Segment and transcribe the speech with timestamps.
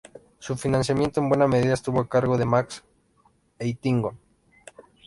[0.39, 2.83] Su financiamiento en buena medida estuvo a cargo de Max
[3.59, 4.19] Eitingon.